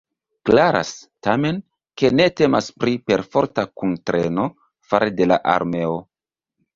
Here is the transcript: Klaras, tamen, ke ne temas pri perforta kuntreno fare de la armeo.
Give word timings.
Klaras, 0.49 0.91
tamen, 1.27 1.57
ke 2.01 2.09
ne 2.19 2.25
temas 2.41 2.69
pri 2.83 2.93
perforta 3.11 3.65
kuntreno 3.81 4.47
fare 4.93 5.11
de 5.21 5.29
la 5.33 5.39
armeo. 5.57 5.93